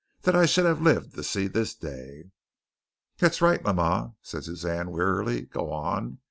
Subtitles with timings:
[0.21, 2.31] That I should have lived to have seen this day!"
[3.19, 5.41] "That's right, mama," said Suzanne, wearily.
[5.43, 6.17] "Go on.